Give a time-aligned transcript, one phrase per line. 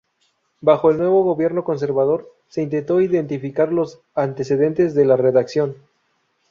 [0.61, 5.75] Bajo el nuevo gobierno conservador, se intentó identificar los antecedentes de la redacción.